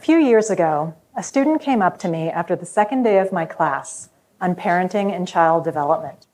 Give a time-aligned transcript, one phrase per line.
[0.00, 3.44] few years ago, a student came up to me after the second day of my
[3.44, 4.08] class
[4.40, 6.26] on parenting and child development.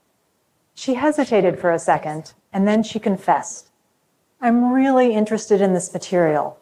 [0.75, 3.71] She hesitated for a second and then she confessed.
[4.41, 6.59] I'm really interested in this material,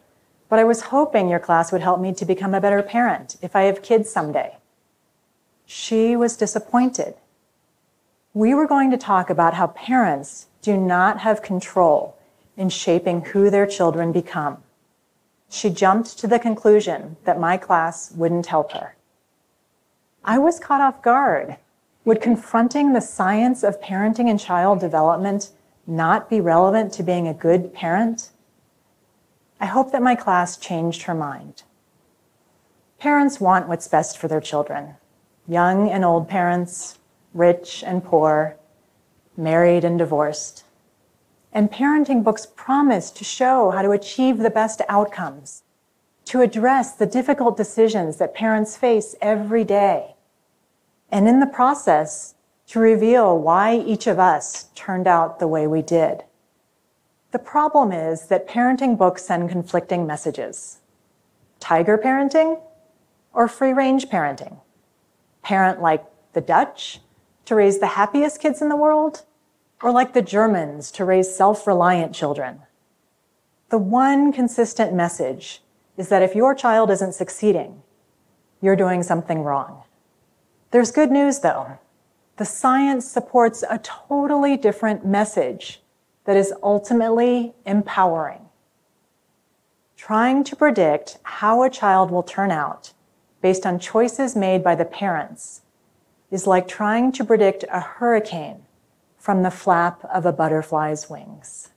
[0.49, 3.55] but I was hoping your class would help me to become a better parent if
[3.55, 4.57] I have kids someday.
[5.67, 7.17] She was disappointed.
[8.33, 12.17] We were going to talk about how parents do not have control
[12.57, 14.64] in shaping who their children become.
[15.49, 18.97] She jumped to the conclusion that my class wouldn't help her.
[20.25, 21.59] I was caught off guard.
[22.05, 25.51] Would confronting the science of parenting and child development
[25.87, 28.31] not be relevant to being a good parent?
[29.61, 31.63] I hope that my class changed her mind.
[32.99, 34.97] Parents want what's best for their children
[35.47, 36.99] young and old parents,
[37.35, 38.57] rich and poor,
[39.37, 40.65] married and divorced.
[41.55, 45.63] And parenting books promise to show how to achieve the best outcomes,
[46.25, 50.17] to address the difficult decisions that parents face every day.
[51.13, 52.35] And in the process,
[52.67, 56.25] to reveal why each of us turned out the way we did.
[57.31, 60.79] The problem is that parenting books send conflicting messages.
[61.61, 62.61] Tiger parenting
[63.33, 64.59] or free range parenting?
[65.43, 67.01] Parent like the Dutch
[67.45, 69.23] to raise the happiest kids in the world
[69.83, 72.61] or like the Germans to raise self reliant children?
[73.71, 75.63] The one consistent message
[75.97, 77.83] is that if your child isn't succeeding,
[78.61, 79.83] you're doing something wrong.
[80.71, 81.79] There's good news though.
[82.37, 85.81] The science supports a totally different message
[86.25, 88.41] that is ultimately empowering.
[89.97, 92.93] Trying to predict how a child will turn out
[93.41, 95.63] based on choices made by the parents
[96.31, 98.64] is like trying to predict a hurricane
[99.25, 101.71] from the flap of a butterfly's wings.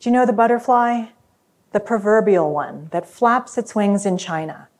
[0.00, 1.08] Do you know the butterfly?
[1.72, 4.70] The proverbial one that flaps its wings in China,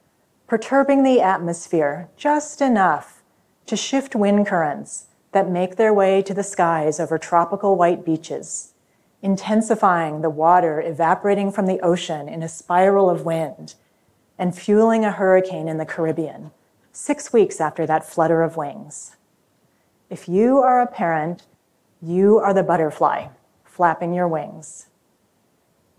[0.47, 3.23] perturbing the atmosphere just enough
[3.67, 8.73] to shift wind currents that make their way to the skies over tropical white beaches,
[9.21, 13.75] intensifying the water evaporating from the ocean in a spiral of wind,
[14.39, 16.51] and fueling a hurricane in the Caribbean,
[16.93, 19.17] six weeks after that flutter of wings.
[20.09, 21.43] If you are a parent,
[22.01, 23.29] you are the butterfly
[23.65, 24.87] flapping your wings.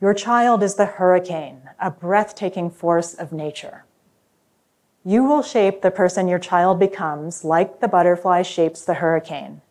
[0.01, 3.83] Your child is the hurricane, a breathtaking force of nature.
[5.03, 9.61] You will shape the person your child becomes like the butterfly shapes the hurricane.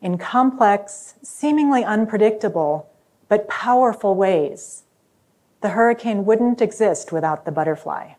[0.00, 2.88] In complex, seemingly unpredictable,
[3.28, 4.84] but powerful ways.
[5.60, 8.12] The hurricane wouldn't exist without the butterfly.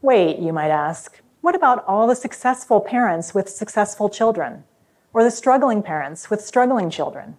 [0.00, 4.64] Wait, you might ask, what about all the successful parents with successful children?
[5.12, 7.36] Or the struggling parents with struggling children?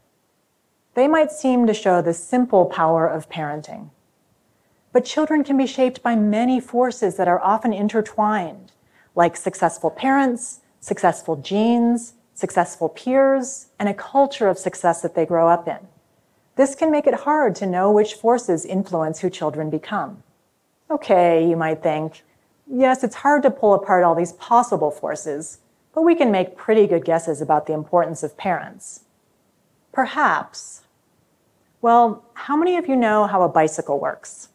[0.95, 3.91] They might seem to show the simple power of parenting.
[4.91, 8.73] But children can be shaped by many forces that are often intertwined,
[9.15, 15.47] like successful parents, successful genes, successful peers, and a culture of success that they grow
[15.47, 15.77] up in.
[16.55, 20.23] This can make it hard to know which forces influence who children become.
[20.89, 22.23] Okay, you might think,
[22.67, 25.59] yes, it's hard to pull apart all these possible forces,
[25.93, 29.01] but we can make pretty good guesses about the importance of parents.
[29.91, 30.81] Perhaps.
[31.81, 34.49] Well, how many of you know how a bicycle works?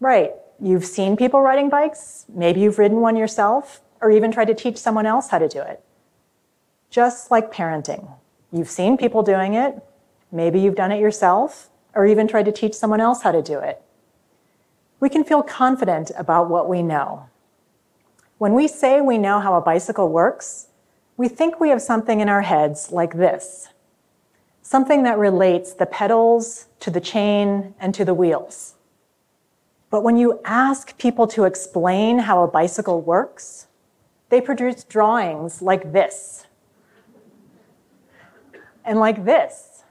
[0.00, 0.32] Right.
[0.60, 2.26] You've seen people riding bikes.
[2.28, 5.60] Maybe you've ridden one yourself, or even tried to teach someone else how to do
[5.60, 5.82] it.
[6.90, 8.10] Just like parenting.
[8.52, 9.82] You've seen people doing it.
[10.32, 13.58] Maybe you've done it yourself, or even tried to teach someone else how to do
[13.58, 13.82] it.
[15.00, 17.28] We can feel confident about what we know.
[18.38, 20.68] When we say we know how a bicycle works,
[21.16, 23.68] we think we have something in our heads like this
[24.62, 28.76] something that relates the pedals to the chain and to the wheels.
[29.90, 33.66] But when you ask people to explain how a bicycle works,
[34.28, 36.46] they produce drawings like this
[38.84, 39.82] and like this.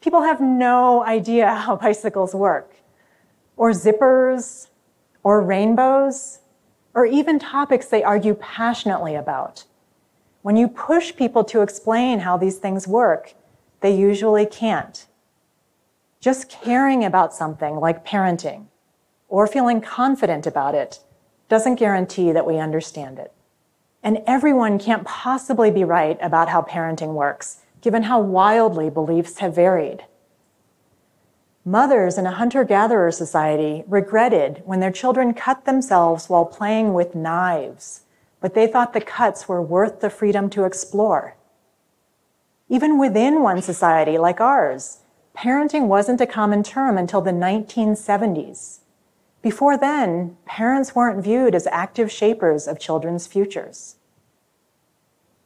[0.00, 2.74] People have no idea how bicycles work,
[3.58, 4.68] or zippers,
[5.22, 6.38] or rainbows,
[6.94, 9.64] or even topics they argue passionately about.
[10.42, 13.34] When you push people to explain how these things work,
[13.80, 15.06] they usually can't.
[16.20, 18.66] Just caring about something like parenting
[19.28, 21.00] or feeling confident about it
[21.48, 23.32] doesn't guarantee that we understand it.
[24.02, 29.54] And everyone can't possibly be right about how parenting works, given how wildly beliefs have
[29.54, 30.04] varied.
[31.68, 37.14] Mothers in a hunter gatherer society regretted when their children cut themselves while playing with
[37.14, 38.04] knives,
[38.40, 41.36] but they thought the cuts were worth the freedom to explore.
[42.70, 45.00] Even within one society like ours,
[45.36, 48.78] parenting wasn't a common term until the 1970s.
[49.42, 53.96] Before then, parents weren't viewed as active shapers of children's futures.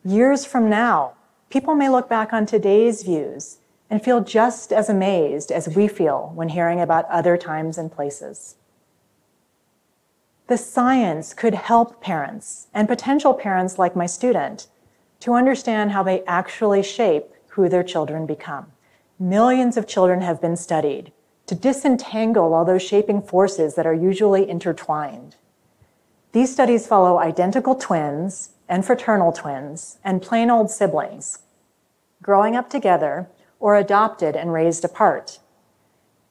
[0.04, 1.14] Years from now,
[1.50, 3.58] people may look back on today's views
[3.92, 8.56] and feel just as amazed as we feel when hearing about other times and places.
[10.46, 14.66] The science could help parents and potential parents like my student
[15.20, 18.72] to understand how they actually shape who their children become.
[19.18, 21.12] Millions of children have been studied
[21.44, 25.36] to disentangle all those shaping forces that are usually intertwined.
[26.32, 31.40] These studies follow identical twins and fraternal twins and plain old siblings
[32.22, 33.28] growing up together
[33.62, 35.38] or adopted and raised apart.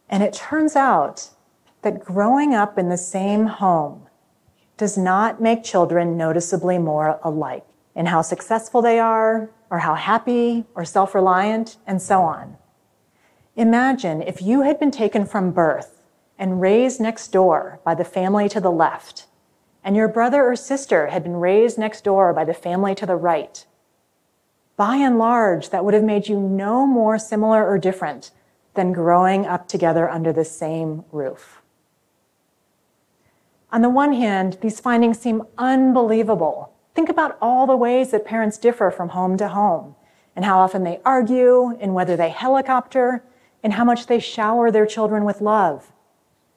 [0.10, 1.30] And it turns out
[1.82, 4.08] that growing up in the same home
[4.76, 7.64] does not make children noticeably more alike
[7.96, 12.58] in how successful they are, or how happy or self reliant, and so on.
[13.56, 16.04] Imagine if you had been taken from birth
[16.38, 19.28] and raised next door by the family to the left,
[19.86, 23.16] and your brother or sister had been raised next door by the family to the
[23.16, 23.66] right
[24.82, 28.32] by and large, that would have made you no more similar or different
[28.74, 31.62] than growing up together under the same roof.
[33.72, 36.74] On the one hand, these findings seem unbelievable.
[36.96, 39.94] Think about all the ways that parents differ from home to home,
[40.36, 43.24] and how often they argue, and whether they helicopter,
[43.62, 45.92] and how much they shower their children with love.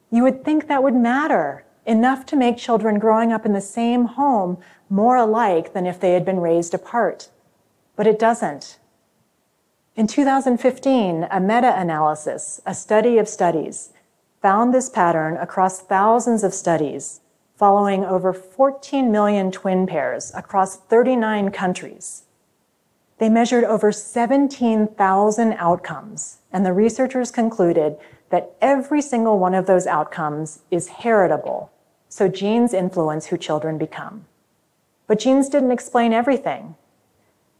[0.09, 4.05] You would think that would matter enough to make children growing up in the same
[4.05, 4.57] home
[4.89, 7.29] more alike than if they had been raised apart
[7.95, 8.79] but it doesn't.
[9.95, 13.93] In 2015, a meta analysis, a study of studies,
[14.41, 17.21] found this pattern across thousands of studies
[17.55, 22.23] following over 14 million twin pairs across 39 countries.
[23.17, 27.95] They measured over 17,000 outcomes, and the researchers concluded
[28.29, 31.71] that every single one of those outcomes is heritable,
[32.09, 34.25] so genes influence who children become.
[35.07, 36.75] But genes didn't explain everything.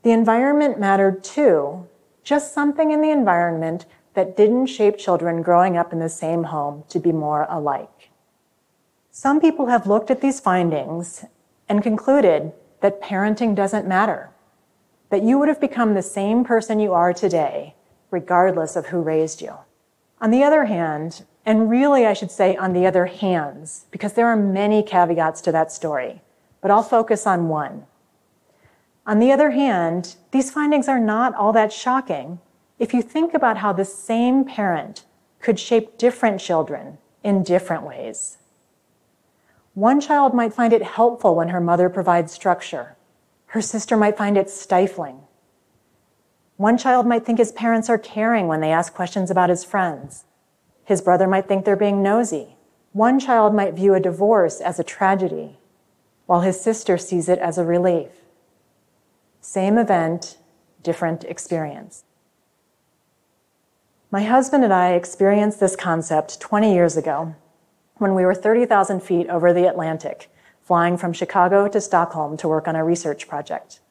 [0.06, 1.88] The environment mattered too,
[2.24, 6.84] just something in the environment that didn't shape children growing up in the same home
[6.90, 8.12] to be more alike.
[9.10, 11.26] Some people have looked at these findings
[11.68, 14.30] and concluded that parenting doesn't matter,
[15.10, 17.74] that you would have become the same person you are today,
[18.12, 19.56] regardless of who raised you.
[20.22, 24.28] On the other hand, and really I should say on the other hands, because there
[24.28, 26.22] are many caveats to that story,
[26.62, 27.88] but I'll focus on one.
[29.08, 32.40] On the other hand, these findings are not all that shocking
[32.80, 35.06] if you think about how the same parent
[35.40, 38.38] could shape different children in different ways.
[39.76, 42.96] One child might find it helpful when her mother provides structure.
[43.48, 45.20] Her sister might find it stifling.
[46.58, 50.24] One child might think his parents are caring when they ask questions about his friends.
[50.84, 52.56] His brother might think they're being nosy.
[52.94, 55.58] One child might view a divorce as a tragedy,
[56.26, 58.25] while his sister sees it as a relief.
[59.46, 60.40] Same event,
[60.82, 62.04] different experience.
[64.10, 67.36] My husband and I experienced this concept 20 years ago
[67.98, 70.32] when we were 30,000 feet over the Atlantic,
[70.64, 73.82] flying from Chicago to Stockholm to work on a research project.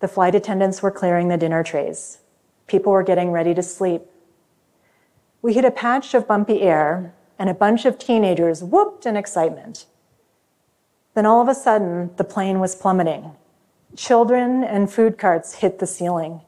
[0.00, 2.20] The flight attendants were clearing the dinner trays.
[2.66, 4.02] People were getting ready to sleep.
[5.42, 9.84] We hit a patch of bumpy air, and a bunch of teenagers whooped in excitement.
[11.14, 13.36] Then all of a sudden, the plane was plummeting
[13.96, 16.42] Children and food carts hit the ceiling.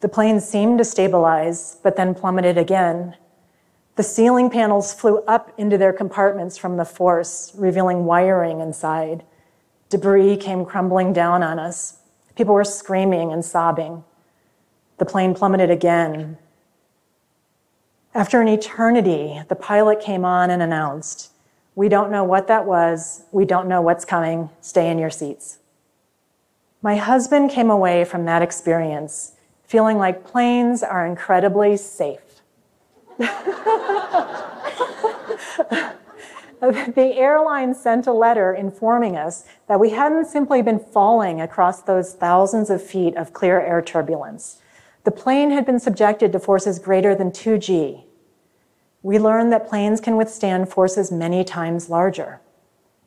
[0.00, 3.16] The plane seemed to stabilize, but then plummeted again.
[3.96, 9.24] The ceiling panels flew up into their compartments from the force, revealing wiring inside.
[9.88, 11.98] Debris came crumbling down on us.
[12.34, 14.02] People were screaming and sobbing.
[14.98, 16.38] The plane plummeted again.
[18.14, 21.30] After an eternity, the pilot came on and announced,
[21.74, 23.22] We don't know what that was.
[23.32, 24.50] We don't know what's coming.
[24.60, 25.58] Stay in your seats.
[26.84, 32.42] My husband came away from that experience feeling like planes are incredibly safe.
[33.16, 33.30] the
[37.16, 42.68] airline sent a letter informing us that we hadn't simply been falling across those thousands
[42.68, 44.60] of feet of clear air turbulence.
[45.04, 48.04] The plane had been subjected to forces greater than 2G.
[49.02, 52.42] We learned that planes can withstand forces many times larger.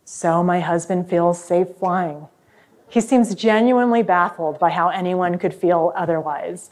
[0.04, 2.28] So my husband feels safe flying.
[2.90, 6.70] He seems genuinely baffled by how anyone could feel otherwise.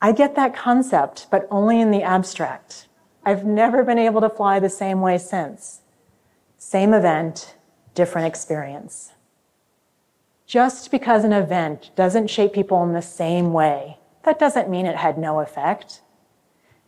[0.00, 2.88] I get that concept, but only in the abstract.
[3.24, 5.80] I've never been able to fly the same way since.
[6.58, 7.54] Same event,
[7.94, 9.12] different experience.
[10.46, 14.96] Just because an event doesn't shape people in the same way, that doesn't mean it
[14.96, 16.02] had no effect.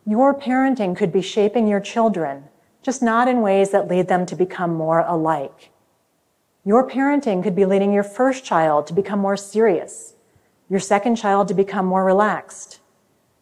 [0.06, 2.44] Your parenting could be shaping your children,
[2.82, 5.70] just not in ways that lead them to become more alike.
[6.66, 10.14] Your parenting could be leading your first child to become more serious,
[10.68, 12.80] your second child to become more relaxed,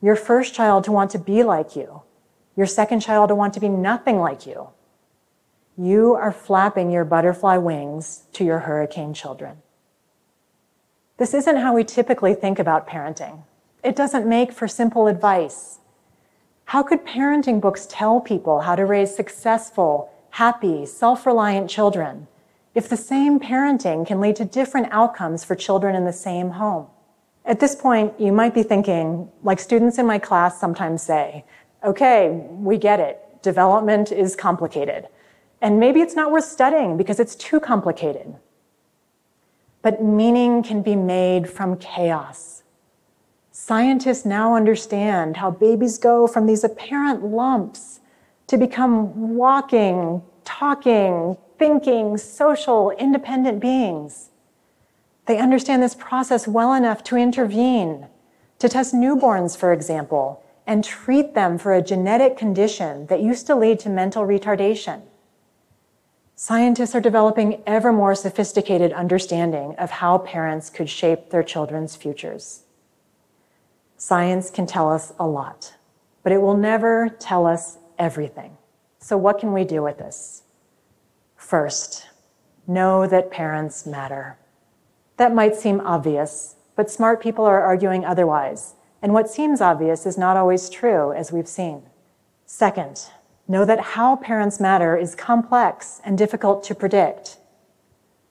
[0.03, 2.03] your first child to want to be like you,
[2.55, 4.69] your second child to want to be nothing like you.
[5.79, 9.63] You are flapping your butterfly wings to your hurricane children.
[11.17, 13.45] This isn't how we typically think about parenting.
[13.83, 15.79] It doesn't make for simple advice.
[16.67, 22.27] How could parenting books tell people how to raise successful, happy, self reliant children
[22.75, 26.87] if the same parenting can lead to different outcomes for children in the same home?
[27.45, 31.45] At this point, you might be thinking, like students in my class sometimes say,
[31.85, 33.21] okay, we get it.
[33.43, 35.09] Development is complicated.
[35.61, 38.35] And maybe it's not worth studying because it's too complicated.
[39.83, 42.63] But meaning can be made from chaos.
[43.53, 48.01] Scientists now understand how babies go from these apparent lumps
[48.47, 54.29] to become walking, talking, thinking, social, independent beings.
[55.25, 58.07] They understand this process well enough to intervene,
[58.59, 63.57] to test newborns, for example, and treat them for a genetic condition that used to
[63.57, 65.01] lead to mental retardation.
[66.37, 72.65] Scientists are developing ever more sophisticated understanding of how parents could shape their children's futures.
[73.97, 75.73] Science can tell us a lot,
[76.23, 78.59] but it will never tell us everything.
[78.99, 80.44] So, what can we do with this?
[81.45, 82.07] First,
[82.67, 84.39] know that parents matter.
[85.17, 90.19] That might seem obvious, but smart people are arguing otherwise, and what seems obvious is
[90.19, 91.83] not always true, as we've seen.
[92.47, 93.11] Second,
[93.47, 97.37] know that how parents matter is complex and difficult to predict.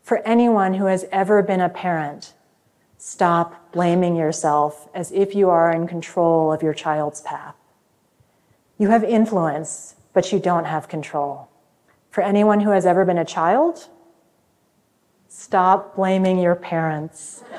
[0.02, 2.34] For anyone who has ever been a parent,
[3.06, 7.54] Stop blaming yourself as if you are in control of your child's path.
[8.78, 11.50] You have influence, but you don't have control.
[12.14, 13.90] For anyone who has ever been a child,
[15.28, 17.44] stop blaming your parents.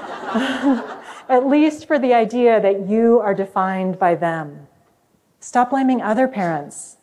[1.29, 4.69] At least for the idea that you are defined by them.
[5.41, 6.99] Stop blaming other parents.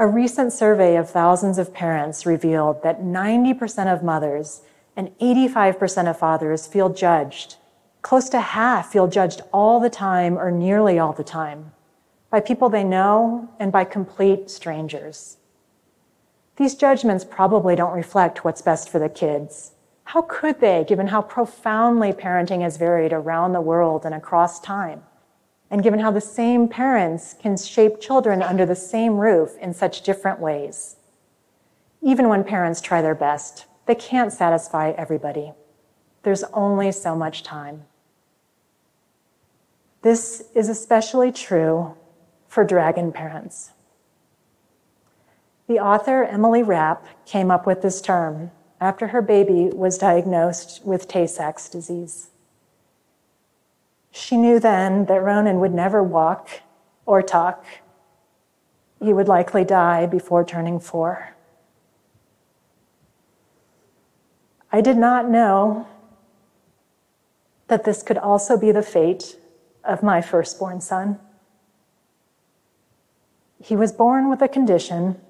[0.00, 4.62] A recent survey of thousands of parents revealed that 90% of mothers
[4.96, 7.56] and 85% of fathers feel judged
[8.02, 11.72] Close to half feel judged all the time or nearly all the time
[12.30, 15.36] by people they know and by complete strangers.
[16.60, 19.72] These judgments probably don't reflect what's best for the kids.
[20.04, 25.02] How could they, given how profoundly parenting has varied around the world and across time?
[25.70, 30.02] And given how the same parents can shape children under the same roof in such
[30.02, 30.96] different ways.
[32.02, 35.54] Even when parents try their best, they can't satisfy everybody.
[36.24, 37.84] There's only so much time.
[40.02, 41.96] This is especially true
[42.48, 43.72] for dragon parents.
[45.70, 48.50] The author Emily Rapp came up with this term
[48.80, 52.30] after her baby was diagnosed with Tay Sachs disease.
[54.10, 56.62] She knew then that Ronan would never walk
[57.06, 57.64] or talk.
[59.00, 61.36] He would likely die before turning four.
[64.72, 65.86] I did not know
[67.68, 69.36] that this could also be the fate
[69.84, 71.20] of my firstborn son.
[73.62, 75.20] He was born with a condition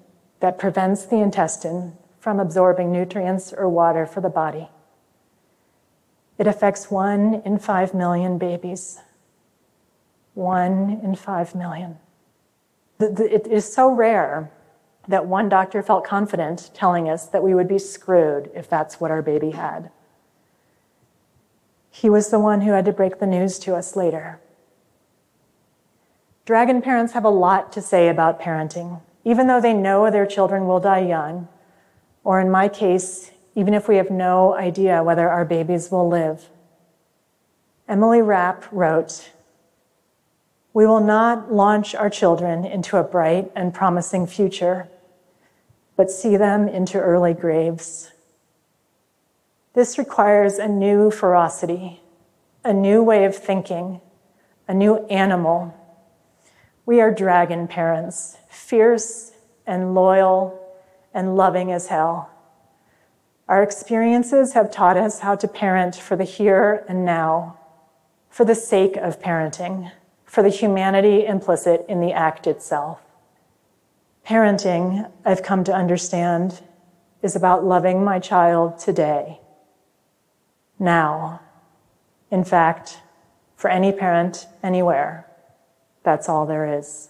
[0.41, 4.67] that prevents the intestine from absorbing nutrients or water for the body.
[6.37, 8.99] It affects one in five million babies.
[10.33, 11.97] One in five million.
[12.99, 14.51] It is so rare
[15.07, 19.11] that one doctor felt confident telling us that we would be screwed if that's what
[19.11, 19.89] our baby had.
[21.89, 24.39] He was the one who had to break the news to us later.
[26.45, 30.67] Dragon parents have a lot to say about parenting, even though they know their children
[30.67, 31.47] will die young,
[32.23, 36.49] or in my case, even if we have no idea whether our babies will live.
[37.87, 39.31] Emily Rapp wrote,
[40.73, 44.87] We will not launch our children into a bright and promising future,
[45.97, 48.11] but see them into early graves.
[49.73, 52.01] This requires a new ferocity,
[52.63, 54.01] a new way of thinking,
[54.67, 55.77] a new animal.
[56.85, 59.31] We are dragon parents, fierce
[59.65, 60.59] and loyal
[61.13, 62.29] and loving as hell.
[63.47, 67.57] Our experiences have taught us how to parent for the here and now,
[68.29, 69.91] for the sake of parenting,
[70.25, 73.01] for the humanity implicit in the act itself.
[74.25, 76.61] Parenting, I've come to understand,
[77.21, 79.39] is about loving my child today
[80.79, 81.39] now.
[82.31, 82.99] In fact,
[83.55, 85.27] for any parent anywhere,
[86.03, 87.09] that's all there is.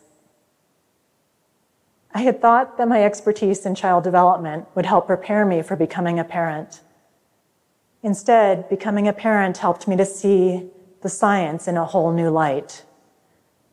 [2.14, 6.20] I had thought that my expertise in child development would help prepare me for becoming
[6.20, 6.82] a parent.
[8.04, 10.70] Instead, becoming a parent helped me to see
[11.02, 12.84] the science in a whole new light.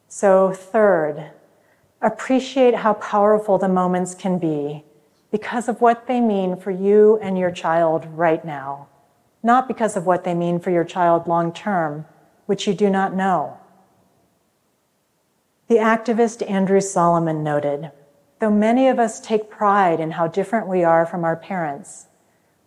[0.06, 1.30] So, third,
[2.00, 4.84] appreciate how powerful the moments can be
[5.30, 8.88] because of what they mean for you and your child right now,
[9.42, 12.06] not because of what they mean for your child long term,
[12.46, 13.58] which you do not know.
[15.66, 17.90] The activist Andrew Solomon noted
[18.40, 22.06] Though many of us take pride in how different we are from our parents,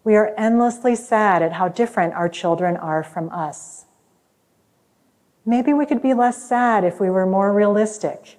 [0.03, 3.85] we are endlessly sad at how different our children are from us.
[5.45, 8.37] Maybe we could be less sad if we were more realistic,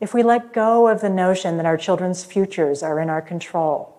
[0.00, 3.96] if we let go of the notion that our children's futures are in our control,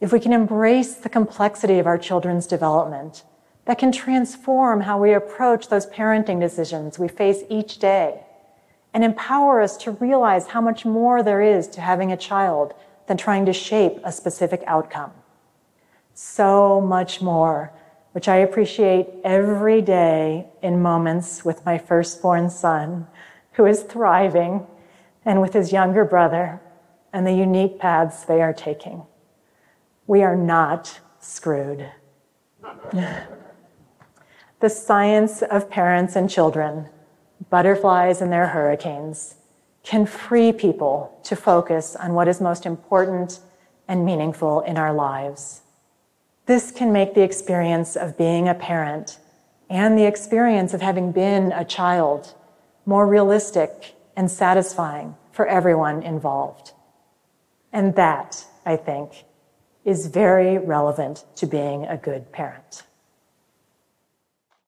[0.00, 3.24] if we can embrace the complexity of our children's development
[3.66, 8.24] that can transform how we approach those parenting decisions we face each day
[8.98, 12.74] and empower us to realize how much more there is to having a child
[13.06, 15.12] than trying to shape a specific outcome.
[16.14, 17.72] So much more,
[18.10, 23.06] which I appreciate every day in moments with my firstborn son,
[23.52, 24.66] who is thriving,
[25.24, 26.60] and with his younger brother,
[27.12, 29.04] and the unique paths they are taking.
[30.08, 31.88] We are not screwed.
[34.58, 36.88] the science of parents and children
[37.50, 39.36] butterflies and their hurricanes,
[39.82, 43.40] can free people to focus on what is most important
[43.86, 45.62] and meaningful in our lives.
[46.46, 49.18] This can make the experience of being a parent
[49.70, 52.34] and the experience of having been a child
[52.86, 56.72] more realistic and satisfying for everyone involved.
[57.72, 59.24] And that, I think,
[59.84, 62.82] is very relevant to being a good parent.